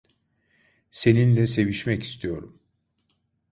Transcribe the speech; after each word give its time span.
Seninle 0.91 1.47
sevişmek 1.47 2.03
istiyorum. 2.03 2.59